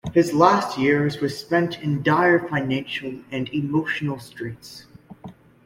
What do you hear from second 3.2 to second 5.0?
and emotional straits.